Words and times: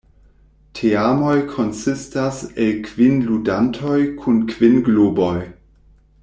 Teamoj 0.77 1.35
konsistas 1.55 2.39
el 2.63 2.81
kvin 2.87 3.21
ludantoj 3.29 4.01
kun 4.23 4.41
kvin 4.55 4.83
globoj. 4.91 5.37